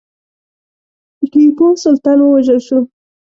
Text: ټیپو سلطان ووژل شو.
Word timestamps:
ټیپو 1.31 1.67
سلطان 1.83 2.19
ووژل 2.21 2.59
شو. 2.67 2.79